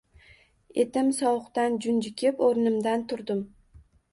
[0.83, 3.45] Etim sovuqdan junjikib, o`rnimdan turdim